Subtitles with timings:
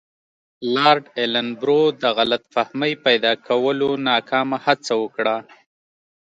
[0.73, 5.35] لارډ ایلن برو د غلط فهمۍ پیدا کولو ناکامه هڅه وکړه.